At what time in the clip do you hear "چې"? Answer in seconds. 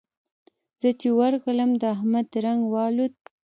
0.99-1.07